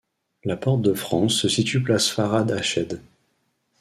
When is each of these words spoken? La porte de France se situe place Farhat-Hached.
La 0.45 0.57
porte 0.57 0.81
de 0.81 0.95
France 0.95 1.35
se 1.35 1.47
situe 1.47 1.79
place 1.79 2.09
Farhat-Hached. 2.09 2.99